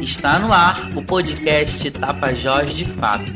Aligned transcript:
Está 0.00 0.38
no 0.38 0.52
ar 0.52 0.76
o 0.96 1.04
podcast 1.04 1.90
Tapajós 1.90 2.74
de 2.74 2.84
Fato. 2.84 3.32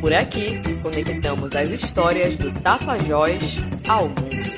Por 0.00 0.12
aqui, 0.12 0.60
conectamos 0.82 1.54
as 1.54 1.70
histórias 1.70 2.36
do 2.36 2.52
Tapajós 2.60 3.58
ao 3.88 4.08
mundo. 4.08 4.54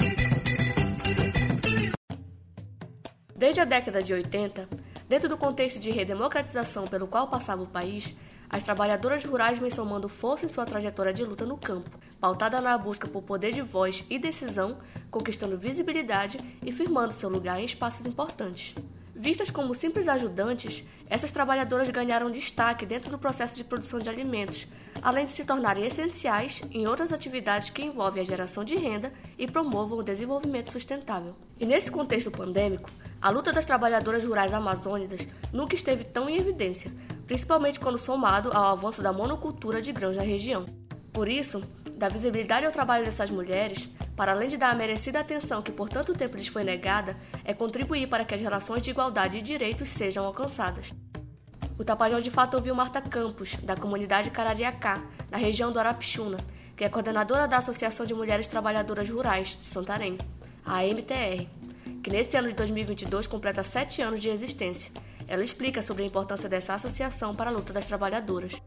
Desde 3.34 3.60
a 3.60 3.64
década 3.64 4.02
de 4.02 4.12
80, 4.12 4.68
dentro 5.08 5.28
do 5.28 5.36
contexto 5.36 5.78
de 5.78 5.90
redemocratização 5.90 6.86
pelo 6.86 7.06
qual 7.06 7.28
passava 7.28 7.62
o 7.62 7.68
país, 7.68 8.16
as 8.48 8.62
trabalhadoras 8.62 9.24
rurais 9.24 9.58
vêm 9.58 9.70
somando 9.70 10.08
força 10.08 10.46
em 10.46 10.48
sua 10.48 10.64
trajetória 10.64 11.12
de 11.12 11.24
luta 11.24 11.44
no 11.44 11.56
campo, 11.56 11.90
pautada 12.20 12.60
na 12.60 12.76
busca 12.78 13.06
por 13.08 13.22
poder 13.22 13.52
de 13.52 13.62
voz 13.62 14.04
e 14.08 14.18
decisão, 14.18 14.78
conquistando 15.10 15.58
visibilidade 15.58 16.38
e 16.64 16.72
firmando 16.72 17.12
seu 17.12 17.28
lugar 17.28 17.60
em 17.60 17.64
espaços 17.64 18.06
importantes. 18.06 18.74
Vistas 19.18 19.50
como 19.50 19.74
simples 19.74 20.08
ajudantes, 20.08 20.84
essas 21.08 21.32
trabalhadoras 21.32 21.88
ganharam 21.88 22.30
destaque 22.30 22.84
dentro 22.84 23.10
do 23.10 23.16
processo 23.18 23.56
de 23.56 23.64
produção 23.64 23.98
de 23.98 24.10
alimentos, 24.10 24.68
além 25.00 25.24
de 25.24 25.30
se 25.30 25.42
tornarem 25.42 25.86
essenciais 25.86 26.60
em 26.70 26.86
outras 26.86 27.14
atividades 27.14 27.70
que 27.70 27.82
envolvem 27.82 28.20
a 28.20 28.26
geração 28.26 28.62
de 28.62 28.76
renda 28.76 29.10
e 29.38 29.50
promovam 29.50 29.98
o 29.98 30.02
desenvolvimento 30.02 30.70
sustentável. 30.70 31.34
E 31.58 31.64
nesse 31.64 31.90
contexto 31.90 32.30
pandêmico, 32.30 32.90
a 33.18 33.30
luta 33.30 33.54
das 33.54 33.64
trabalhadoras 33.64 34.22
rurais 34.22 34.52
amazônicas 34.52 35.26
nunca 35.50 35.74
esteve 35.74 36.04
tão 36.04 36.28
em 36.28 36.36
evidência, 36.36 36.92
principalmente 37.26 37.80
quando 37.80 37.96
somado 37.96 38.50
ao 38.52 38.64
avanço 38.64 39.00
da 39.00 39.14
monocultura 39.14 39.80
de 39.80 39.92
grãos 39.92 40.18
na 40.18 40.22
região. 40.24 40.66
Por 41.16 41.30
isso, 41.30 41.62
dar 41.96 42.10
visibilidade 42.10 42.66
ao 42.66 42.70
trabalho 42.70 43.02
dessas 43.02 43.30
mulheres, 43.30 43.88
para 44.14 44.32
além 44.32 44.48
de 44.48 44.58
dar 44.58 44.68
a 44.68 44.74
merecida 44.74 45.18
atenção 45.18 45.62
que 45.62 45.72
por 45.72 45.88
tanto 45.88 46.12
tempo 46.12 46.36
lhes 46.36 46.48
foi 46.48 46.62
negada, 46.62 47.16
é 47.42 47.54
contribuir 47.54 48.06
para 48.06 48.22
que 48.22 48.34
as 48.34 48.40
relações 48.42 48.82
de 48.82 48.90
igualdade 48.90 49.38
e 49.38 49.40
direitos 49.40 49.88
sejam 49.88 50.26
alcançadas. 50.26 50.92
O 51.78 51.82
Tapajós 51.82 52.22
de 52.22 52.30
fato 52.30 52.52
ouviu 52.58 52.74
Marta 52.74 53.00
Campos, 53.00 53.56
da 53.62 53.74
comunidade 53.74 54.30
Carariacá, 54.30 55.02
na 55.30 55.38
região 55.38 55.72
do 55.72 55.78
Arapixuna, 55.78 56.36
que 56.76 56.84
é 56.84 56.88
coordenadora 56.90 57.48
da 57.48 57.56
Associação 57.56 58.04
de 58.04 58.12
Mulheres 58.12 58.46
Trabalhadoras 58.46 59.08
Rurais 59.08 59.56
de 59.58 59.64
Santarém, 59.64 60.18
a 60.66 60.80
AMTR, 60.80 61.46
que 62.02 62.10
nesse 62.10 62.36
ano 62.36 62.48
de 62.48 62.54
2022 62.54 63.26
completa 63.26 63.64
sete 63.64 64.02
anos 64.02 64.20
de 64.20 64.28
existência. 64.28 64.92
Ela 65.26 65.42
explica 65.42 65.80
sobre 65.80 66.02
a 66.02 66.06
importância 66.06 66.46
dessa 66.46 66.74
associação 66.74 67.34
para 67.34 67.48
a 67.48 67.52
luta 67.54 67.72
das 67.72 67.86
trabalhadoras. 67.86 68.60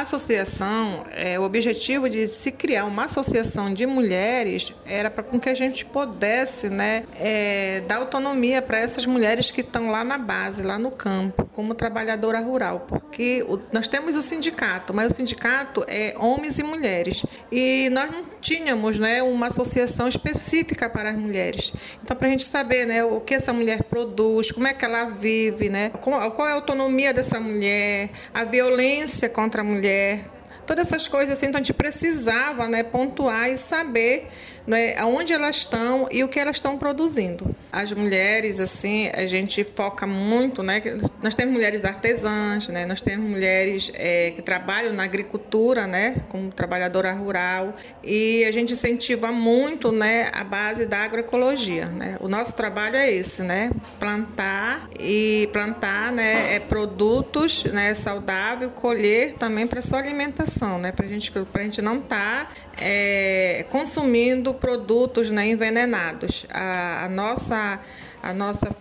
Associação, 0.00 1.04
é, 1.10 1.38
o 1.38 1.42
objetivo 1.42 2.08
de 2.08 2.26
se 2.26 2.50
criar 2.50 2.84
uma 2.86 3.04
associação 3.04 3.72
de 3.74 3.86
mulheres 3.86 4.72
era 4.86 5.10
para 5.10 5.22
que 5.24 5.48
a 5.48 5.54
gente 5.54 5.84
pudesse 5.84 6.68
né, 6.68 7.04
é, 7.14 7.82
dar 7.86 7.96
autonomia 7.96 8.62
para 8.62 8.78
essas 8.78 9.04
mulheres 9.04 9.50
que 9.50 9.60
estão 9.60 9.90
lá 9.90 10.02
na 10.02 10.16
base, 10.16 10.62
lá 10.62 10.78
no 10.78 10.90
campo, 10.90 11.48
como 11.52 11.74
trabalhadora 11.74 12.40
rural, 12.40 12.86
porque 12.88 13.44
o, 13.48 13.58
nós 13.72 13.88
temos 13.88 14.16
o 14.16 14.22
sindicato, 14.22 14.94
mas 14.94 15.12
o 15.12 15.14
sindicato 15.14 15.84
é 15.86 16.14
homens 16.16 16.58
e 16.58 16.62
mulheres 16.62 17.24
e 17.50 17.90
nós 17.90 18.10
não 18.10 18.24
tínhamos 18.40 18.98
né, 18.98 19.22
uma 19.22 19.48
associação 19.48 20.08
específica 20.08 20.88
para 20.88 21.10
as 21.10 21.16
mulheres. 21.16 21.72
Então, 22.02 22.16
para 22.16 22.28
a 22.28 22.30
gente 22.30 22.44
saber 22.44 22.86
né, 22.86 23.04
o 23.04 23.20
que 23.20 23.34
essa 23.34 23.52
mulher 23.52 23.84
produz, 23.84 24.50
como 24.50 24.66
é 24.66 24.72
que 24.72 24.84
ela 24.84 25.04
vive, 25.04 25.68
né, 25.68 25.90
qual 25.90 26.48
é 26.48 26.52
a 26.52 26.54
autonomia 26.54 27.12
dessa 27.12 27.38
mulher, 27.38 28.10
a 28.32 28.44
violência 28.44 29.28
contra 29.28 29.62
a 29.62 29.64
mulher, 29.64 29.81
네. 29.82 30.22
Todas 30.66 30.88
essas 30.88 31.08
coisas 31.08 31.32
assim, 31.36 31.46
então 31.46 31.60
a 31.60 31.62
gente 31.62 31.72
precisava 31.72 32.68
né, 32.68 32.82
pontuar 32.82 33.50
e 33.50 33.56
saber 33.56 34.28
né, 34.66 34.96
aonde 34.96 35.32
elas 35.32 35.56
estão 35.56 36.08
e 36.10 36.22
o 36.22 36.28
que 36.28 36.38
elas 36.38 36.56
estão 36.56 36.78
produzindo. 36.78 37.54
As 37.70 37.92
mulheres, 37.92 38.60
assim, 38.60 39.10
a 39.14 39.26
gente 39.26 39.64
foca 39.64 40.06
muito, 40.06 40.62
né? 40.62 40.82
Nós 41.22 41.34
temos 41.34 41.54
mulheres 41.54 41.84
artesãs, 41.84 42.68
né? 42.68 42.84
Nós 42.86 43.00
temos 43.00 43.28
mulheres 43.28 43.90
é, 43.94 44.30
que 44.30 44.42
trabalham 44.42 44.92
na 44.92 45.04
agricultura, 45.04 45.86
né? 45.86 46.16
Como 46.28 46.52
trabalhadora 46.52 47.12
rural 47.12 47.74
e 48.04 48.44
a 48.44 48.52
gente 48.52 48.72
incentiva 48.72 49.32
muito, 49.32 49.90
né? 49.90 50.30
A 50.32 50.44
base 50.44 50.86
da 50.86 50.98
agroecologia, 50.98 51.86
né? 51.86 52.16
O 52.20 52.28
nosso 52.28 52.54
trabalho 52.54 52.96
é 52.96 53.10
esse, 53.10 53.42
né? 53.42 53.70
Plantar 53.98 54.88
e 55.00 55.48
plantar, 55.52 56.12
né? 56.12 56.54
É, 56.54 56.60
produtos, 56.60 57.64
né? 57.64 57.94
Saudável, 57.94 58.70
colher 58.70 59.34
também 59.34 59.66
para 59.66 59.80
sua 59.80 59.98
alimentação, 59.98 60.51
né? 60.78 60.92
Para 60.92 61.06
gente, 61.06 61.32
a 61.54 61.62
gente 61.62 61.82
não 61.82 61.98
estar 61.98 62.46
tá, 62.46 62.54
é, 62.80 63.64
consumindo 63.70 64.54
produtos 64.54 65.30
né, 65.30 65.48
envenenados. 65.48 66.46
A, 66.50 67.04
a, 67.04 67.08
nossa, 67.08 67.80
a 68.22 68.32
nossa 68.32 68.74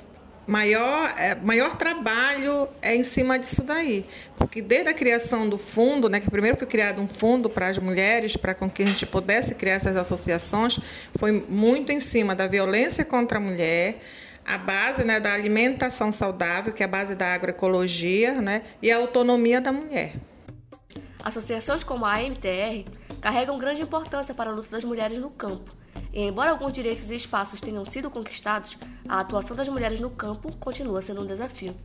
maior, 0.48 1.14
é, 1.18 1.36
maior 1.36 1.78
trabalho 1.78 2.68
é 2.82 2.96
em 2.96 3.04
cima 3.04 3.38
disso 3.38 3.64
daí. 3.64 4.06
Porque 4.36 4.62
desde 4.62 4.90
a 4.90 4.94
criação 4.94 5.48
do 5.48 5.58
fundo, 5.58 6.10
né, 6.10 6.20
que 6.20 6.30
primeiro 6.30 6.58
foi 6.58 6.68
criado 6.68 7.02
um 7.02 7.08
fundo 7.08 7.50
para 7.50 7.68
as 7.68 7.78
mulheres, 7.78 8.36
para 8.36 8.54
que 8.54 8.84
a 8.84 8.86
gente 8.86 9.06
pudesse 9.06 9.56
criar 9.56 9.76
essas 9.76 9.96
associações, 9.96 10.80
foi 11.18 11.32
muito 11.48 11.92
em 11.92 12.00
cima 12.00 12.36
da 12.36 12.48
violência 12.48 13.06
contra 13.06 13.38
a 13.38 13.42
mulher, 13.42 14.00
a 14.46 14.58
base 14.58 15.04
né, 15.04 15.20
da 15.20 15.34
alimentação 15.34 16.12
saudável, 16.12 16.74
que 16.74 16.84
é 16.84 16.86
a 16.86 16.90
base 16.90 17.16
da 17.16 17.34
agroecologia, 17.34 18.42
né, 18.42 18.64
e 18.82 18.92
a 18.92 18.98
autonomia 18.98 19.62
da 19.62 19.72
mulher. 19.72 20.14
Associações 21.24 21.84
como 21.84 22.06
a 22.06 22.16
AMTR 22.16 22.86
carregam 23.22 23.58
grande 23.58 23.82
importância 23.82 24.34
para 24.34 24.50
a 24.50 24.54
luta 24.54 24.70
das 24.70 24.84
mulheres 24.84 25.20
no 25.20 25.30
campo. 25.30 25.72
E 26.14 26.22
embora 26.22 26.52
alguns 26.52 26.74
direitos 26.74 27.10
e 27.10 27.16
espaços 27.16 27.62
tenham 27.62 27.86
sido 27.86 28.10
conquistados, 28.10 28.78
a 29.08 29.20
atuação 29.20 29.56
das 29.56 29.70
mulheres 29.70 30.00
no 30.00 30.10
campo 30.10 30.56
continua 30.58 31.02
sendo 31.02 31.24
um 31.24 31.28
desafio. 31.28 31.76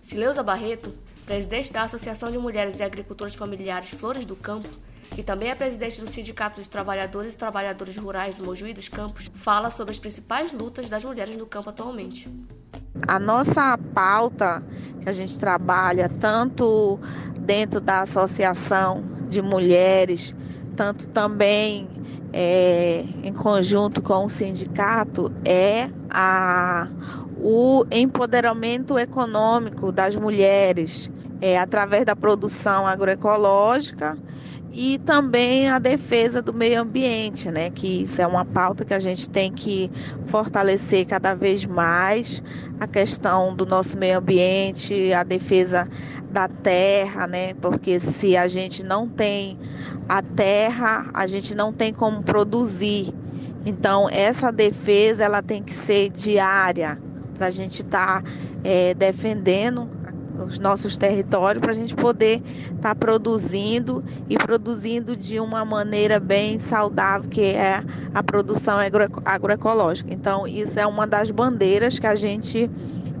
Sileuza 0.00 0.42
Barreto, 0.42 0.94
presidente 1.26 1.72
da 1.72 1.82
Associação 1.82 2.30
de 2.30 2.38
Mulheres 2.38 2.80
e 2.80 2.82
Agricultores 2.82 3.34
Familiares 3.34 3.90
Flores 3.90 4.24
do 4.24 4.36
Campo, 4.36 4.68
e 5.16 5.22
também 5.22 5.50
é 5.50 5.54
presidente 5.54 6.00
do 6.00 6.06
Sindicato 6.06 6.60
de 6.60 6.68
Trabalhadores 6.68 7.34
e 7.34 7.36
Trabalhadores 7.36 7.96
Rurais 7.96 8.36
do 8.36 8.44
Mojuí 8.44 8.72
dos 8.72 8.88
Campos, 8.88 9.30
fala 9.34 9.70
sobre 9.70 9.92
as 9.92 9.98
principais 9.98 10.52
lutas 10.52 10.88
das 10.88 11.04
mulheres 11.04 11.36
no 11.36 11.46
campo 11.46 11.70
atualmente. 11.70 12.30
A 13.06 13.18
nossa 13.18 13.76
pauta 13.92 14.62
que 15.02 15.08
a 15.08 15.12
gente 15.12 15.38
trabalha 15.38 16.08
tanto 16.08 16.98
dentro 17.44 17.80
da 17.80 18.00
Associação 18.00 19.04
de 19.28 19.40
Mulheres 19.40 20.34
tanto 20.74 21.08
também 21.08 21.88
é, 22.32 23.04
em 23.22 23.32
conjunto 23.32 24.02
com 24.02 24.24
o 24.24 24.28
sindicato, 24.28 25.32
é 25.44 25.88
a, 26.10 26.88
o 27.38 27.84
empoderamento 27.90 28.98
econômico 28.98 29.92
das 29.92 30.16
mulheres 30.16 31.10
é, 31.40 31.58
através 31.58 32.04
da 32.04 32.16
produção 32.16 32.86
agroecológica 32.86 34.18
e 34.72 34.98
também 34.98 35.70
a 35.70 35.78
defesa 35.78 36.42
do 36.42 36.52
meio 36.52 36.80
ambiente, 36.80 37.48
né? 37.48 37.70
Que 37.70 38.02
isso 38.02 38.20
é 38.20 38.26
uma 38.26 38.44
pauta 38.44 38.84
que 38.84 38.92
a 38.92 38.98
gente 38.98 39.28
tem 39.30 39.52
que 39.52 39.88
fortalecer 40.26 41.06
cada 41.06 41.32
vez 41.32 41.64
mais 41.64 42.42
a 42.80 42.86
questão 42.88 43.54
do 43.54 43.64
nosso 43.64 43.96
meio 43.96 44.18
ambiente, 44.18 45.12
a 45.12 45.22
defesa 45.22 45.88
da 46.34 46.48
terra, 46.48 47.28
né? 47.28 47.54
Porque 47.54 48.00
se 48.00 48.36
a 48.36 48.48
gente 48.48 48.82
não 48.82 49.08
tem 49.08 49.56
a 50.08 50.20
terra, 50.20 51.08
a 51.14 51.28
gente 51.28 51.54
não 51.54 51.72
tem 51.72 51.94
como 51.94 52.24
produzir. 52.24 53.14
Então 53.64 54.08
essa 54.10 54.50
defesa 54.50 55.24
ela 55.24 55.40
tem 55.40 55.62
que 55.62 55.72
ser 55.72 56.10
diária 56.10 56.98
para 57.34 57.46
a 57.46 57.50
gente 57.50 57.82
estar 57.82 58.22
tá, 58.22 58.30
é, 58.64 58.92
defendendo 58.94 59.88
os 60.44 60.58
nossos 60.58 60.96
territórios 60.96 61.60
para 61.62 61.70
a 61.70 61.74
gente 61.74 61.94
poder 61.94 62.42
estar 62.64 62.80
tá 62.80 62.94
produzindo 62.94 64.04
e 64.28 64.36
produzindo 64.36 65.14
de 65.14 65.38
uma 65.38 65.64
maneira 65.64 66.18
bem 66.18 66.58
saudável, 66.58 67.30
que 67.30 67.42
é 67.42 67.84
a 68.12 68.22
produção 68.22 68.78
agro 68.78 69.04
agroecológica. 69.24 70.12
Então, 70.12 70.46
isso 70.46 70.78
é 70.78 70.84
uma 70.84 71.06
das 71.06 71.30
bandeiras 71.30 72.00
que 72.00 72.06
a 72.08 72.16
gente 72.16 72.68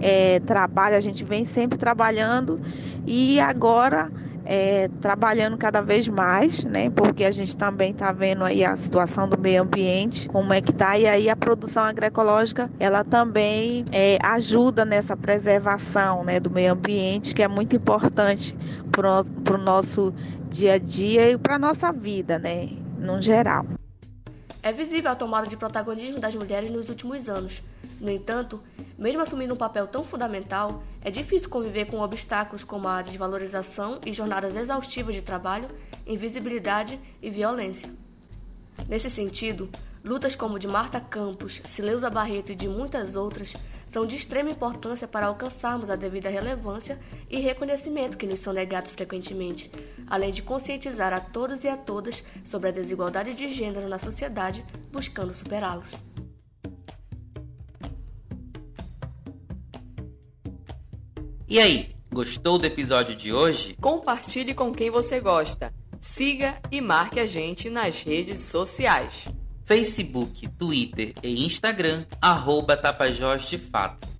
é, 0.00 0.40
trabalha, 0.40 0.96
a 0.96 1.00
gente 1.00 1.24
vem 1.24 1.44
sempre 1.44 1.78
trabalhando 1.78 2.60
e 3.06 3.38
agora 3.40 4.10
é, 4.44 4.88
trabalhando 5.00 5.56
cada 5.56 5.80
vez 5.80 6.06
mais, 6.06 6.64
né? 6.64 6.90
Porque 6.90 7.24
a 7.24 7.30
gente 7.30 7.56
também 7.56 7.90
está 7.90 8.12
vendo 8.12 8.44
aí 8.44 8.64
a 8.64 8.76
situação 8.76 9.28
do 9.28 9.38
meio 9.38 9.62
ambiente, 9.62 10.28
como 10.28 10.52
é 10.52 10.60
que 10.60 10.70
está, 10.70 10.98
e 10.98 11.06
aí 11.06 11.30
a 11.30 11.36
produção 11.36 11.84
agroecológica 11.84 12.70
ela 12.78 13.02
também 13.02 13.84
é, 13.90 14.18
ajuda 14.22 14.84
nessa 14.84 15.16
preservação 15.16 16.24
né, 16.24 16.38
do 16.38 16.50
meio 16.50 16.72
ambiente, 16.72 17.34
que 17.34 17.42
é 17.42 17.48
muito 17.48 17.74
importante 17.74 18.56
para 18.90 19.54
o 19.54 19.58
nosso 19.58 20.12
dia 20.50 20.74
a 20.74 20.78
dia 20.78 21.30
e 21.30 21.38
para 21.38 21.58
nossa 21.58 21.90
vida, 21.92 22.38
né? 22.38 22.68
No 22.98 23.20
geral. 23.20 23.66
É 24.62 24.72
visível 24.72 25.10
a 25.10 25.14
tomada 25.14 25.46
de 25.46 25.56
protagonismo 25.56 26.18
das 26.18 26.34
mulheres 26.34 26.70
nos 26.70 26.88
últimos 26.88 27.28
anos. 27.28 27.62
No 28.00 28.10
entanto, 28.10 28.62
mesmo 28.96 29.22
assumindo 29.22 29.54
um 29.54 29.56
papel 29.56 29.86
tão 29.86 30.04
fundamental, 30.04 30.82
é 31.00 31.10
difícil 31.10 31.50
conviver 31.50 31.86
com 31.86 32.00
obstáculos 32.00 32.64
como 32.64 32.86
a 32.88 33.02
desvalorização 33.02 34.00
e 34.06 34.12
jornadas 34.12 34.56
exaustivas 34.56 35.14
de 35.14 35.22
trabalho, 35.22 35.68
invisibilidade 36.06 37.00
e 37.20 37.30
violência. 37.30 37.90
Nesse 38.88 39.10
sentido, 39.10 39.68
lutas 40.04 40.36
como 40.36 40.58
de 40.58 40.68
Marta 40.68 41.00
Campos, 41.00 41.60
Sileuza 41.64 42.10
Barreto 42.10 42.52
e 42.52 42.54
de 42.54 42.68
muitas 42.68 43.16
outras 43.16 43.54
são 43.86 44.06
de 44.06 44.16
extrema 44.16 44.50
importância 44.50 45.06
para 45.06 45.26
alcançarmos 45.26 45.90
a 45.90 45.96
devida 45.96 46.28
relevância 46.28 46.98
e 47.30 47.38
reconhecimento 47.40 48.16
que 48.16 48.26
nos 48.26 48.40
são 48.40 48.52
negados 48.52 48.92
frequentemente, 48.92 49.70
além 50.06 50.30
de 50.30 50.42
conscientizar 50.42 51.12
a 51.12 51.20
todos 51.20 51.64
e 51.64 51.68
a 51.68 51.76
todas 51.76 52.24
sobre 52.44 52.68
a 52.68 52.72
desigualdade 52.72 53.34
de 53.34 53.48
gênero 53.48 53.88
na 53.88 53.98
sociedade, 53.98 54.64
buscando 54.92 55.32
superá-los. 55.32 56.13
E 61.54 61.60
aí, 61.60 61.94
gostou 62.12 62.58
do 62.58 62.66
episódio 62.66 63.14
de 63.14 63.32
hoje? 63.32 63.76
Compartilhe 63.80 64.52
com 64.52 64.72
quem 64.72 64.90
você 64.90 65.20
gosta. 65.20 65.72
Siga 66.00 66.60
e 66.68 66.80
marque 66.80 67.20
a 67.20 67.26
gente 67.26 67.70
nas 67.70 68.02
redes 68.02 68.42
sociais. 68.42 69.28
Facebook, 69.64 70.48
Twitter 70.48 71.14
e 71.22 71.46
Instagram, 71.46 72.06
arroba 72.20 72.76
Tapajós 72.76 73.44
de 73.44 73.56
Fato. 73.56 74.13